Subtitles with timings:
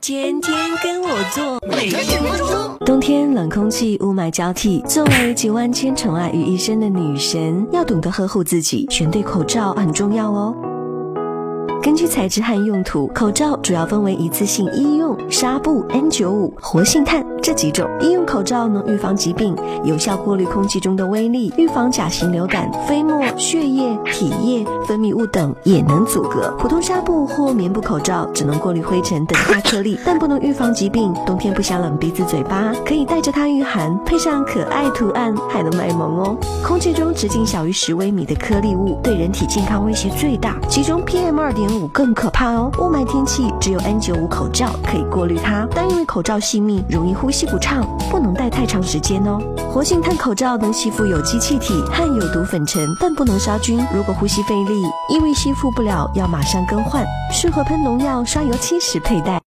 [0.00, 2.74] 天天跟我做，每天做？
[2.86, 4.80] 冬天冷空气，雾霾交替。
[4.88, 10.56] 作为集万千宠爱于一身的女神，要懂得呵护自己，选对口罩很重要哦。
[11.82, 17.88] 根据材质和用途，口罩主要分为一次性医用、纱布、N95、活性炭这几种。
[18.02, 26.54] 医用口罩能预防疾病，有效过滤空气中的微粒，预防甲型流感、飞沫、血液、体液、分泌物等也能阻隔。
[26.58, 31.14] 普通纱布或棉布口罩只能过滤灰尘等大颗粒，但不能预防疾病。
[31.24, 36.36] 冬天不想冷鼻子嘴巴，可以带着它御寒，配上可爱图案，还能卖萌哦。
[36.62, 41.69] 空气中直径小于十微米的颗粒物对人体健康威胁最大，其中 PM 二点。
[41.70, 42.70] 五更可怕哦！
[42.78, 49.38] 雾霾天气只有 N95 口罩可以过滤它，但因为口罩细密，容易呼吸不畅，不能戴太长时间哦。
[49.70, 53.78] 活性炭口罩能吸附有机气体和有毒粉尘，但不能杀菌。
[53.94, 57.04] 如果呼吸费力，因为吸附不了，要马上更换。
[57.32, 59.38] 适合喷农药、刷油漆时佩戴。